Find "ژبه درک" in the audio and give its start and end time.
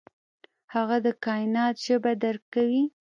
1.85-2.43